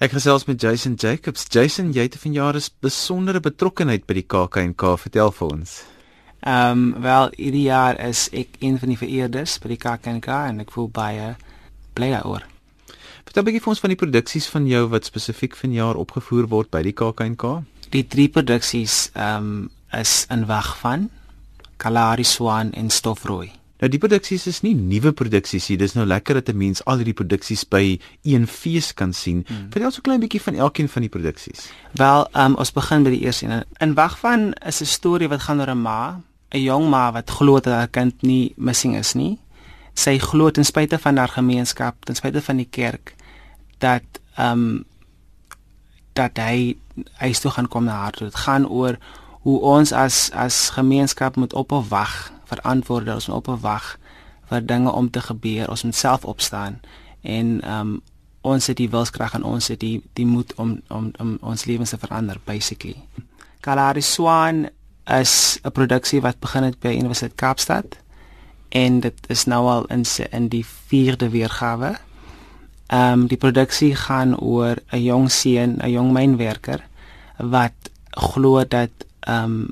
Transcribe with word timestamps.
Ek 0.00 0.14
gesels 0.16 0.46
met 0.48 0.56
Jason 0.56 0.94
Jacobs. 0.96 1.42
Jason, 1.52 1.90
jy 1.92 2.06
het 2.06 2.14
vanjaar 2.16 2.56
'n 2.56 2.72
besondere 2.80 3.40
betrokkeheid 3.40 4.06
by 4.06 4.14
die 4.14 4.24
KAK&K. 4.24 4.96
Vertel 4.96 5.30
vir 5.30 5.48
ons. 5.52 5.84
Ehm 6.40 6.94
um, 6.94 7.02
wel, 7.02 7.28
hierdie 7.36 7.68
jaar 7.68 8.00
is 8.08 8.30
ek 8.32 8.48
een 8.60 8.78
van 8.78 8.88
die 8.88 8.96
vereerdes 8.96 9.58
by 9.58 9.68
die 9.68 9.76
KAK&K 9.76 10.28
en 10.48 10.60
ek 10.60 10.70
voel 10.70 10.88
baie 10.88 11.36
bly 11.92 12.10
daaroor. 12.10 12.46
Vertel 13.24 13.42
'n 13.42 13.44
bietjie 13.44 13.60
vir 13.60 13.68
ons 13.68 13.80
van 13.80 13.90
die 13.90 14.00
produksies 14.06 14.48
van 14.48 14.66
jou 14.66 14.88
wat 14.88 15.04
spesifiek 15.04 15.54
vanjaar 15.56 15.96
opgevoer 15.96 16.48
word 16.48 16.70
by 16.70 16.82
die 16.82 16.96
KAK&K. 16.96 17.62
Die 17.90 18.06
drie 18.08 18.28
produksies 18.28 19.10
ehm 19.12 19.36
um, 19.36 19.70
is 19.92 20.26
in 20.30 20.46
wag 20.46 20.78
van 20.78 21.10
Kalahari 21.76 22.24
Swan 22.24 22.72
en 22.72 22.88
Stofrooi. 22.90 23.59
Nou 23.80 23.88
die 23.88 24.00
produksies 24.00 24.44
is 24.50 24.60
nie 24.60 24.74
nuwe 24.76 25.12
produksies 25.16 25.70
nie. 25.70 25.78
Dis 25.80 25.94
nou 25.96 26.04
lekker 26.06 26.34
dat 26.40 26.48
'n 26.52 26.56
mens 26.56 26.84
al 26.84 26.96
hierdie 27.00 27.16
produksies 27.16 27.64
by 27.64 27.98
een 28.22 28.46
fees 28.46 28.92
kan 28.94 29.12
sien. 29.12 29.44
Hmm. 29.46 29.70
Vertel 29.70 29.84
ons 29.84 29.98
'n 29.98 30.02
klein 30.02 30.20
bietjie 30.20 30.42
van 30.42 30.54
elkeen 30.54 30.88
van 30.88 31.02
die 31.02 31.10
produksies. 31.10 31.70
Wel, 31.92 32.28
um, 32.36 32.54
ons 32.54 32.72
begin 32.72 33.02
by 33.02 33.10
die 33.10 33.20
eerste 33.20 33.46
een. 33.46 33.64
In 33.78 33.94
wag 33.94 34.18
van 34.18 34.52
is 34.52 34.80
'n 34.80 34.84
storie 34.86 35.28
wat 35.28 35.40
gaan 35.40 35.60
oor 35.60 35.70
'n 35.70 35.82
ma, 35.82 36.20
'n 36.50 36.62
jong 36.62 36.88
ma 36.90 37.12
wat 37.12 37.30
glo 37.30 37.60
dat 37.60 37.72
haar 37.72 37.88
kind 37.88 38.22
nie 38.22 38.52
missing 38.56 38.96
is 38.96 39.14
nie. 39.14 39.38
Sy 39.94 40.18
glo 40.18 40.50
ten 40.50 40.64
spyte 40.64 40.98
van 40.98 41.16
haar 41.16 41.28
gemeenskap, 41.28 42.04
ten 42.04 42.14
spyte 42.14 42.42
van 42.42 42.56
die 42.56 42.68
kerk 42.70 43.14
dat 43.78 44.02
ehm 44.36 44.52
um, 44.52 44.84
dat 46.12 46.36
hy 46.36 46.76
hy 47.18 47.32
toe 47.32 47.50
gaan 47.50 47.68
kom 47.68 47.84
na 47.84 47.92
haar. 47.92 48.16
Dit 48.18 48.34
gaan 48.34 48.68
oor 48.68 48.98
hoe 49.42 49.60
ons 49.60 49.92
as 49.92 50.30
as 50.36 50.68
gemeenskap 50.76 51.36
moet 51.36 51.52
ophou 51.52 51.82
wag 51.88 52.32
vir 52.44 52.60
antwoorde, 52.62 53.14
ons 53.14 53.28
moet 53.28 53.36
ophou 53.36 53.56
wag 53.60 53.98
vir 54.50 54.66
dinge 54.66 54.92
om 54.92 55.10
te 55.10 55.20
gebeur, 55.20 55.70
ons 55.70 55.84
moet 55.86 55.96
self 55.96 56.24
opstaan 56.24 56.80
en 57.22 57.60
ehm 57.60 57.80
um, 57.80 58.00
ons 58.40 58.66
het 58.66 58.76
die 58.76 58.88
wilskrag 58.88 59.34
en 59.36 59.42
ons 59.44 59.66
het 59.68 59.80
die 59.80 60.00
die 60.16 60.26
moed 60.26 60.54
om 60.56 60.78
om 60.88 61.10
om 61.20 61.34
ons 61.40 61.64
lewens 61.68 61.90
te 61.92 61.98
verander 62.00 62.40
basically. 62.44 62.96
Kalahari 63.60 64.00
Swan 64.00 64.68
is 65.06 65.58
'n 65.62 65.72
produksie 65.72 66.20
wat 66.20 66.40
begin 66.40 66.62
het 66.62 66.80
by 66.80 66.88
Universiteit 66.88 67.34
Kaapstad 67.34 67.98
en 68.68 69.00
dit 69.00 69.18
is 69.28 69.44
nou 69.44 69.66
al 69.68 69.84
in 69.84 70.04
in 70.30 70.48
die 70.48 70.64
4de 70.64 71.28
weergawe. 71.28 71.98
Ehm 72.86 73.12
um, 73.12 73.26
die 73.26 73.36
produksie 73.36 73.94
gaan 73.94 74.38
oor 74.38 74.76
'n 74.92 75.02
jong 75.02 75.30
seun, 75.30 75.76
'n 75.82 75.90
jong 75.90 76.12
mynwerker 76.12 76.80
wat 77.36 77.90
glo 78.10 78.64
dat 78.64 78.90
ehm 79.20 79.44
um, 79.44 79.68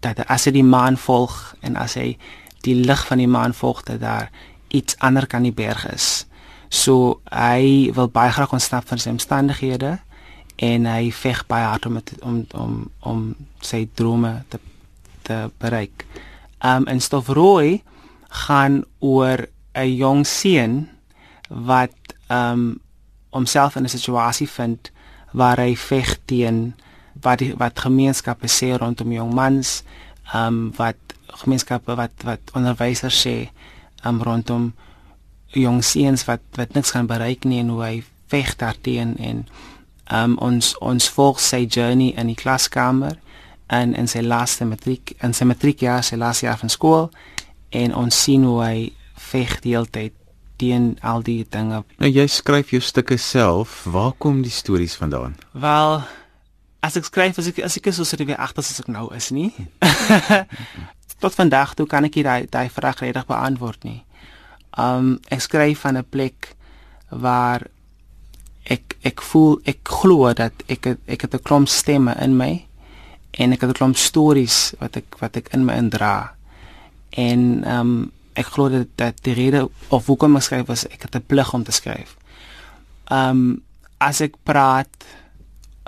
dat 0.00 0.26
as 0.26 0.44
hy 0.44 0.52
die 0.52 0.64
maan 0.64 0.96
volg 0.96 1.54
en 1.60 1.76
as 1.76 1.94
hy 1.94 2.18
die 2.66 2.74
lig 2.74 3.06
van 3.06 3.18
die 3.18 3.30
maan 3.30 3.54
volg 3.54 3.82
dat 3.82 4.00
daar 4.00 4.30
iets 4.68 4.98
ander 4.98 5.26
kan 5.26 5.42
die 5.42 5.54
berg 5.54 5.86
is. 5.92 6.26
So 6.68 7.20
hy 7.30 7.90
wil 7.94 8.10
baie 8.12 8.30
graag 8.30 8.52
ontsnap 8.52 8.88
van 8.88 8.98
sy 8.98 9.10
omstandighede 9.14 9.96
en 10.56 10.86
hy 10.88 11.10
veg 11.12 11.44
baie 11.46 11.66
hard 11.68 11.86
om 11.86 11.98
het, 12.00 12.12
om 12.20 12.44
om 12.54 12.72
om 13.00 13.20
sy 13.60 13.86
drome 13.94 14.42
te 14.48 14.60
te 15.22 15.50
bereik. 15.58 16.06
Um 16.64 16.86
en 16.86 17.00
Stofrooi 17.00 17.82
gaan 18.28 18.84
oor 18.98 19.46
'n 19.74 19.96
jong 19.96 20.26
seun 20.26 20.88
wat 21.48 21.96
um 22.28 22.80
homself 23.30 23.76
in 23.76 23.84
'n 23.84 23.88
situasie 23.88 24.48
vind 24.48 24.90
waar 25.32 25.58
hy 25.58 25.76
veg 25.76 26.18
teen 26.24 26.74
wat 27.22 27.38
die, 27.38 27.52
wat 27.56 27.80
gemeenskappe 27.80 28.48
sê 28.50 28.74
rondom 28.76 29.12
jong 29.12 29.34
mans, 29.34 29.82
ehm 30.32 30.46
um, 30.46 30.72
wat 30.76 30.96
gemeenskappe 31.42 31.94
wat 31.96 32.24
wat 32.24 32.52
onderwysers 32.54 33.20
sê 33.26 33.36
ehm 34.02 34.16
um, 34.16 34.22
rondom 34.22 34.72
jong 35.54 35.82
seuns 35.84 36.24
wat 36.24 36.42
wat 36.56 36.74
niks 36.74 36.92
kan 36.92 37.06
bereik 37.06 37.44
nie 37.44 37.60
en 37.60 37.68
hoe 37.74 37.82
hy 37.84 37.94
veg 38.32 38.56
daarteen 38.56 39.16
en 39.16 39.46
ehm 40.06 40.36
um, 40.36 40.36
ons 40.38 40.74
ons 40.80 41.08
volg 41.18 41.40
sy 41.40 41.64
journey 41.66 42.12
in 42.16 42.32
die 42.32 42.38
klaskamer 42.38 43.16
en 43.66 43.94
in 43.94 44.06
sy 44.08 44.22
laaste 44.22 44.64
matriek 44.64 45.16
en 45.18 45.34
sy 45.34 45.44
matriek 45.44 45.82
jaar, 45.82 46.04
sy 46.06 46.16
laaste 46.16 46.46
jaar 46.46 46.60
van 46.60 46.70
skool 46.70 47.10
en 47.70 47.94
ons 47.94 48.22
sien 48.22 48.44
hoe 48.46 48.60
hy 48.62 48.76
veg 49.30 49.58
die 49.64 49.74
hele 49.74 49.90
tyd 49.90 50.14
teen 50.56 50.94
al 51.02 51.24
die 51.26 51.44
dinge. 51.50 51.82
Nou 52.00 52.10
jy 52.10 52.26
skryf 52.30 52.70
jou 52.72 52.80
stukke 52.80 53.18
self. 53.20 53.82
Waar 53.84 54.14
kom 54.18 54.40
die 54.44 54.54
stories 54.54 54.96
vandaan? 54.96 55.36
Wel, 55.52 56.00
as 56.80 56.96
ek 56.96 57.04
skryf 57.08 57.38
as 57.38 57.48
ek 57.50 57.62
as 57.64 57.76
ek 57.76 57.86
is 57.90 58.00
so 58.02 58.24
weer 58.24 58.40
agter 58.40 58.64
as 58.64 58.80
ek 58.80 58.88
nou 58.88 59.08
is 59.14 59.30
nie. 59.30 59.52
Tot 61.22 61.34
vandag 61.34 61.74
toe 61.74 61.86
kan 61.86 62.04
ek 62.04 62.20
daai 62.22 62.46
daai 62.50 62.68
vraag 62.70 63.00
redig 63.00 63.26
beantwoord 63.26 63.84
nie. 63.84 64.02
Um 64.78 65.16
ek 65.32 65.40
skryf 65.40 65.86
van 65.86 65.96
'n 65.96 66.04
plek 66.04 66.54
waar 67.10 67.66
ek 68.64 68.96
ek 69.02 69.22
voel 69.22 69.60
ek 69.64 69.80
glo 69.84 70.32
dat 70.34 70.52
ek 70.68 70.84
het, 70.84 71.00
ek 71.06 71.22
het 71.22 71.34
'n 71.34 71.42
klomp 71.42 71.68
stemme 71.68 72.14
in 72.20 72.36
my 72.36 72.66
en 73.38 73.52
ek 73.52 73.60
het 73.60 73.70
'n 73.70 73.78
klomp 73.78 73.96
stories 73.96 74.74
wat 74.78 74.96
ek 74.96 75.16
wat 75.20 75.36
ek 75.36 75.48
in 75.54 75.64
my 75.64 75.74
indra. 75.74 76.34
En 77.10 77.64
um 77.64 78.12
ek 78.34 78.46
glo 78.46 78.68
dat, 78.68 78.88
dat 78.96 79.14
die 79.22 79.34
rede 79.34 79.68
of 79.88 80.06
hoekom 80.06 80.36
ek 80.36 80.42
skryf 80.42 80.66
was 80.66 80.84
ek 80.86 81.02
het 81.02 81.16
'n 81.16 81.26
plig 81.26 81.54
om 81.54 81.64
te 81.64 81.72
skryf. 81.72 82.16
Um 83.10 83.62
as 83.98 84.20
ek 84.20 84.34
praat 84.42 84.92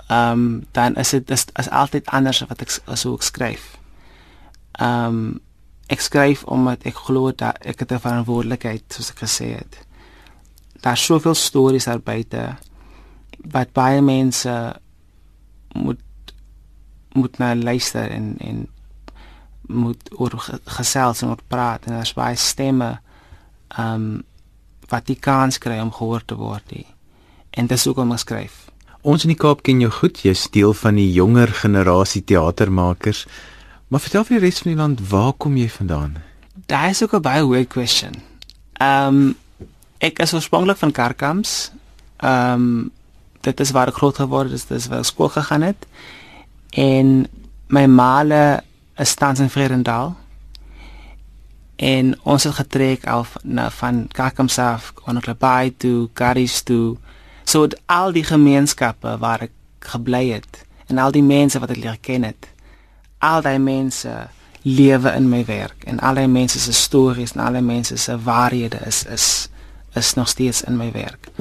ehm 0.09 0.31
um, 0.31 0.65
dan 0.71 0.95
is 0.95 1.09
dit 1.09 1.29
is, 1.29 1.45
is 1.53 1.69
altyd 1.69 2.05
anders 2.05 2.39
wat 2.49 2.61
ek 2.61 2.71
ek 2.87 3.21
skryf. 3.21 3.77
Ehm 4.71 5.05
um, 5.05 5.39
ek 5.89 6.01
skryf 6.01 6.43
omdat 6.43 6.85
ek 6.85 6.97
glo 7.05 7.31
dat 7.31 7.57
ek 7.65 7.79
het 7.79 7.91
'n 7.91 7.99
verantwoordelikheid 7.99 8.83
soos 8.93 9.11
ek 9.11 9.21
gesê 9.25 9.47
het. 9.57 9.85
Daar's 10.81 11.05
soveel 11.05 11.33
stories 11.35 11.85
daar 11.85 11.99
buite 12.01 12.55
wat 13.53 13.73
baie 13.73 14.01
mense 14.01 14.79
moet 15.73 16.01
moet 17.13 17.37
na 17.37 17.55
luister 17.55 18.09
en 18.09 18.35
en 18.37 18.67
moet 19.61 20.09
oor 20.17 20.33
gesels 20.65 21.21
en 21.21 21.29
oor 21.29 21.43
praat 21.47 21.85
en 21.85 21.93
daar's 21.93 22.13
baie 22.13 22.35
stemme 22.35 22.99
ehm 23.67 23.93
um, 23.93 24.23
wat 24.89 25.05
die 25.05 25.19
kans 25.19 25.57
kry 25.57 25.79
om 25.79 25.91
gehoor 25.91 26.25
te 26.25 26.35
word. 26.35 26.63
Die. 26.69 26.87
En 27.49 27.67
dis 27.67 27.85
hoekom 27.85 28.11
ek 28.11 28.19
skryf. 28.19 28.69
Ons 29.01 29.23
in 29.23 29.31
die 29.31 29.39
Kaap 29.39 29.61
ken 29.63 29.79
jou 29.79 29.91
goed. 29.95 30.19
Jy's 30.25 30.49
deel 30.51 30.73
van 30.75 30.97
die 30.99 31.07
jonger 31.15 31.47
generasie 31.61 32.23
teatermakers. 32.27 33.25
Maar 33.87 34.03
vertel 34.03 34.25
vir 34.27 34.37
die 34.37 34.43
res 34.43 34.59
van 34.59 34.71
die 34.73 34.79
land, 34.79 35.03
waar 35.09 35.31
kom 35.39 35.55
jy 35.57 35.69
vandaan? 35.71 36.17
Daai 36.67 36.89
is 36.91 37.03
ook 37.03 37.15
'n 37.15 37.21
baie 37.21 37.47
weird 37.47 37.69
question. 37.69 38.13
Ehm 38.73 39.07
um, 39.07 39.35
ek 39.99 40.19
is 40.19 40.33
oorspronklik 40.33 40.77
van 40.77 40.91
Karkams. 40.91 41.71
Ehm 42.17 42.53
um, 42.53 42.91
dit 43.41 43.59
is 43.59 43.71
waar 43.71 43.87
ek 43.87 43.95
groot 43.95 44.15
geword 44.15 44.51
het, 44.51 44.65
dis 44.67 44.87
waar 44.87 44.99
ek 44.99 45.05
skool 45.05 45.29
gegaan 45.29 45.61
het. 45.61 45.87
En 46.69 47.27
my 47.67 47.85
maale 47.85 48.63
is 48.97 49.13
tans 49.13 49.39
in 49.39 49.49
Vredendal. 49.49 50.15
En 51.75 52.19
ons 52.23 52.43
het 52.43 52.53
getrek 52.53 53.05
af 53.05 53.37
na 53.43 53.69
van 53.69 54.07
Karkams 54.07 54.57
af, 54.57 54.93
Onoklebai 55.05 55.73
toe, 55.77 56.09
Karis 56.13 56.61
toe 56.61 56.97
So 57.49 57.67
al 57.85 58.11
die 58.13 58.23
gemeenskappe 58.23 59.15
waar 59.17 59.41
ek 59.47 59.53
gebly 59.89 60.27
het 60.35 60.65
en 60.85 60.99
al 61.01 61.13
die 61.15 61.25
mense 61.25 61.57
wat 61.61 61.71
ek 61.73 61.79
leer 61.81 61.97
ken 62.05 62.27
het. 62.27 62.45
Al 63.25 63.41
daai 63.41 63.57
mense 63.57 64.11
lewe 64.61 65.13
in 65.17 65.29
my 65.31 65.39
werk 65.47 65.87
en 65.89 65.97
al 66.05 66.19
die 66.19 66.27
mense 66.29 66.61
se 66.61 66.75
stories 66.77 67.33
en 67.33 67.41
al 67.47 67.57
die 67.57 67.65
mense 67.65 67.97
se 67.97 68.19
waarhede 68.27 68.83
is 68.85 69.01
is 69.09 69.25
is 69.97 70.13
nog 70.13 70.29
steeds 70.29 70.61
in 70.61 70.77
my 70.77 70.91
werk. 70.93 71.31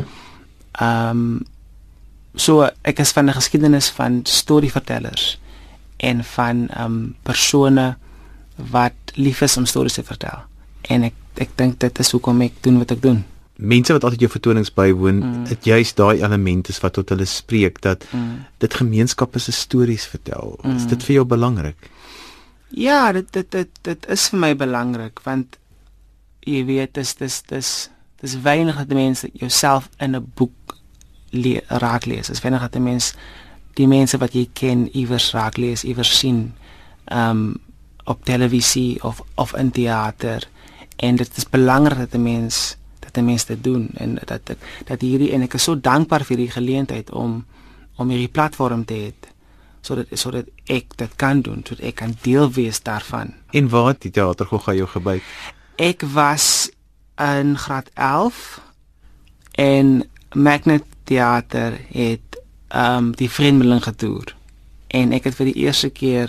Ehm 0.80 1.10
um, 1.10 1.46
so 2.34 2.64
ek 2.82 3.04
is 3.04 3.12
van 3.12 3.28
'n 3.28 3.36
geskiedenis 3.36 3.90
van 3.90 4.20
storievertellers 4.25 5.38
en 5.96 6.25
van 6.25 6.69
ehm 6.69 6.84
um, 6.84 7.16
persone 7.22 7.96
wat 8.56 8.96
lief 9.14 9.40
is 9.40 9.56
om 9.56 9.66
stories 9.66 10.00
te 10.00 10.04
vertel. 10.04 10.40
En 10.88 11.02
ek 11.02 11.14
ek 11.34 11.50
dink 11.54 11.80
dit 11.80 11.98
is 11.98 12.10
hoekom 12.10 12.40
ek 12.40 12.62
doen 12.62 12.78
wat 12.78 12.90
ek 12.90 13.02
doen 13.02 13.25
mense 13.58 13.92
wat 13.92 14.04
altyd 14.06 14.20
jou 14.20 14.30
vertonings 14.30 14.70
bywoon, 14.74 15.19
mm. 15.19 15.44
dit 15.50 15.64
juist 15.72 15.96
daai 15.98 16.22
elemente 16.22 16.70
is 16.70 16.78
wat 16.80 16.94
tot 16.94 17.10
hulle 17.10 17.26
spreek 17.26 17.80
dat 17.82 18.04
mm. 18.10 18.44
dit 18.62 18.75
gemeenskappe 18.75 19.38
se 19.43 19.52
stories 19.52 20.06
vertel. 20.06 20.55
Mm. 20.62 20.76
Is 20.76 20.87
dit 20.87 21.02
vir 21.02 21.19
jou 21.19 21.25
belangrik? 21.26 21.90
Ja, 22.70 23.12
dit 23.12 23.32
dit 23.32 23.50
dit 23.50 23.82
dit 23.82 24.06
is 24.06 24.28
vir 24.31 24.38
my 24.38 24.52
belangrik 24.56 25.20
want 25.26 25.58
jy 26.46 26.62
weet 26.69 26.94
dis 26.94 27.14
dis 27.19 27.43
dis 27.50 27.72
dis 28.22 28.38
weinig 28.46 28.78
dat 28.78 28.94
mense 28.94 29.31
jouself 29.32 29.90
in 29.99 30.14
'n 30.16 30.32
boek 30.34 30.76
le 31.31 31.60
raak 31.66 32.06
lees. 32.06 32.28
Dis 32.28 32.40
weinig 32.40 32.60
dat 32.60 32.81
mense 32.81 33.14
die 33.75 33.87
mense 33.87 34.19
wat 34.19 34.34
jy 34.34 34.49
ken 34.52 34.88
iewers 34.93 35.32
raak 35.32 35.56
lees, 35.56 35.84
iewers 35.84 36.19
sien 36.19 36.55
um 37.10 37.60
op 38.05 38.25
televisie 38.25 39.02
of 39.02 39.22
of 39.34 39.55
in 39.55 39.70
teater 39.70 40.49
en 40.96 41.16
dit 41.16 41.37
is 41.37 41.49
belangrik 41.49 41.99
dat 41.99 42.14
'n 42.14 42.22
mens 42.22 42.77
dat 43.19 43.26
mense 43.26 43.50
dit 43.50 43.65
doen 43.65 43.88
en 44.03 44.19
dat 44.19 44.55
ek 44.55 44.67
dat 44.88 45.03
hierdie 45.05 45.32
en 45.37 45.47
ek 45.47 45.59
is 45.59 45.67
so 45.69 45.76
dankbaar 45.76 46.25
vir 46.29 46.44
die 46.44 46.53
geleentheid 46.55 47.11
om 47.11 47.43
om 47.99 48.11
hierdie 48.15 48.31
platform 48.31 48.85
te 48.87 49.03
hê 49.03 49.11
sodat 49.82 50.11
sodat 50.12 50.49
ek 50.67 50.97
dit 51.00 51.15
kan 51.17 51.41
doen, 51.43 51.62
sodat 51.67 51.87
ek 51.91 52.00
kan 52.03 52.15
deel 52.23 52.50
wees 52.53 52.82
daarvan. 52.82 53.32
En 53.56 53.69
waar 53.73 53.93
het 53.93 54.03
die 54.06 54.12
teater 54.15 54.47
gou 54.50 54.75
jou 54.76 54.88
gebyt? 54.88 55.23
Ek 55.79 56.03
was 56.15 56.70
in 57.19 57.56
graad 57.59 57.91
11 57.94 58.61
en 59.59 60.03
Magnet 60.35 60.85
teater 61.05 61.79
het 61.93 62.37
ehm 62.69 62.97
um, 62.97 63.12
die 63.17 63.31
Vreemdeling 63.31 63.81
getoer 63.82 64.35
en 64.93 65.12
ek 65.17 65.25
het 65.25 65.37
vir 65.38 65.49
die 65.49 65.65
eerste 65.65 65.88
keer 65.91 66.29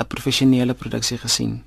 'n 0.00 0.06
professionele 0.08 0.74
produksie 0.74 1.18
gesien. 1.18 1.62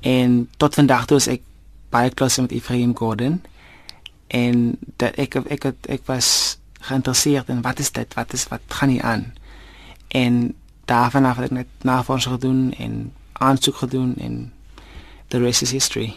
En 0.00 0.48
tot 0.56 0.74
vandag 0.74 1.06
toe 1.06 1.16
is 1.16 1.26
ek 1.26 1.42
baie 1.90 2.10
close 2.10 2.40
met 2.40 2.52
Ephraim 2.52 2.96
Gordon 2.96 3.42
en 4.26 4.78
dat 4.96 5.14
ek 5.14 5.34
ek 5.34 5.64
ek, 5.64 5.76
ek 5.88 6.06
was 6.06 6.58
geïnteresseerd 6.80 7.48
in 7.48 7.62
wat 7.62 7.78
is 7.78 7.92
dit? 7.92 8.14
Wat 8.14 8.32
is 8.32 8.48
wat 8.48 8.60
gaan 8.68 8.88
hier 8.88 9.02
aan? 9.02 9.32
En 10.08 10.54
daarvan 10.84 11.24
af 11.24 11.36
het 11.36 11.50
ek 11.50 11.56
net 11.56 11.66
navorsing 11.82 12.34
gedoen 12.34 12.72
en 12.78 13.12
aansoek 13.32 13.76
gedoen 13.76 14.14
en 14.16 14.52
the 15.28 15.38
rest 15.38 15.62
is 15.62 15.70
history. 15.70 16.14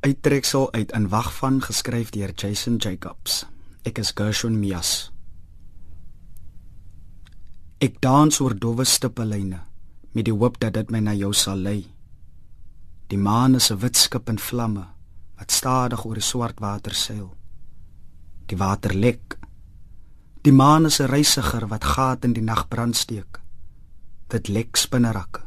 Uittreksel 0.00 0.72
uit 0.72 0.92
in 0.92 1.08
wag 1.08 1.34
van 1.34 1.62
geskryf 1.62 2.10
deur 2.10 2.32
Jason 2.34 2.76
Jacobs. 2.76 3.46
Ek 3.82 3.98
is 3.98 4.12
Gershon 4.14 4.58
Mias. 4.58 5.10
Ek 7.82 7.98
dans 8.00 8.40
oor 8.40 8.54
dowwe 8.54 8.84
stippellyne 8.86 9.58
met 10.12 10.24
die 10.24 10.34
hoop 10.34 10.60
dat 10.62 10.74
dit 10.74 10.90
my 10.90 11.00
na 11.02 11.14
jou 11.18 11.32
sal 11.34 11.58
lei. 11.58 11.86
Die 13.10 13.18
maan 13.18 13.54
is 13.54 13.70
'n 13.70 13.78
wit 13.78 13.96
skip 13.96 14.28
in 14.28 14.38
vlamme 14.38 14.86
wat 15.38 15.50
stadig 15.50 16.04
oor 16.04 16.14
die 16.14 16.22
swart 16.22 16.60
water 16.60 16.94
seil. 16.94 17.34
Die 18.52 18.58
water 18.60 18.92
lek. 18.92 19.38
Die 20.44 20.52
maan 20.52 20.84
is 20.84 21.00
'n 21.00 21.08
reisiger 21.08 21.64
wat 21.68 21.84
gaat 21.84 22.24
in 22.24 22.32
die 22.32 22.42
nag 22.42 22.68
brandsteek. 22.68 23.40
Dit 24.28 24.48
lek 24.48 24.76
spinnerakke. 24.76 25.40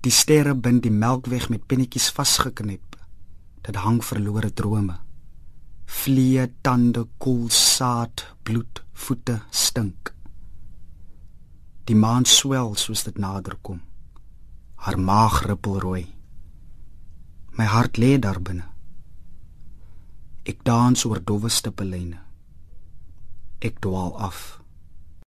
Die 0.00 0.10
sterre 0.10 0.54
bind 0.54 0.82
die 0.82 0.90
melkweg 0.90 1.48
met 1.48 1.66
pennetjies 1.66 2.10
vasgeknep. 2.10 2.96
Dit 3.62 3.76
hang 3.76 4.04
verlore 4.04 4.52
drome. 4.52 4.98
Vlee, 5.84 6.54
tande, 6.60 7.06
koel, 7.18 7.48
saad, 7.48 8.34
bloed, 8.42 8.84
voete 8.92 9.40
stink. 9.50 10.14
Die 11.84 11.96
maan 11.96 12.24
swel 12.24 12.74
soos 12.74 13.04
dit 13.04 13.18
nader 13.18 13.56
kom. 13.62 13.80
Haar 14.74 14.98
maag 14.98 15.46
rippel 15.46 15.78
rooi. 15.80 16.14
My 17.50 17.64
hart 17.64 17.96
lê 17.96 18.18
daar 18.18 18.42
binne. 18.42 18.79
Ek 20.44 20.64
dans 20.64 21.04
oor 21.04 21.20
dowwe 21.20 21.50
stippellyne. 21.52 22.18
Ek 23.60 23.80
dwaal 23.84 24.16
af. 24.16 24.59